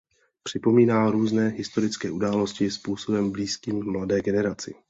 Připomíná 0.43 1.11
různé 1.11 1.47
historické 1.49 2.11
události 2.11 2.71
způsobem 2.71 3.31
blízkým 3.31 3.91
mladé 3.91 4.21
generaci. 4.21 4.73